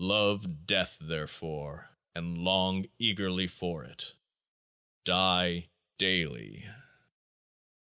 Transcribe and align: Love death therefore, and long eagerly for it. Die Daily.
Love 0.03 0.65
death 0.65 0.97
therefore, 0.99 1.95
and 2.15 2.35
long 2.35 2.83
eagerly 2.97 3.45
for 3.45 3.83
it. 3.83 4.15
Die 5.05 5.69
Daily. 5.99 6.67